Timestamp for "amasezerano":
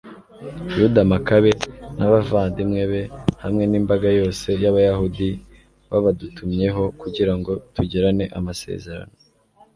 8.39-9.15